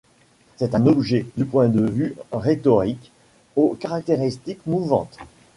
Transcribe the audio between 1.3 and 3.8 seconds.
du point de vue rhétorique, aux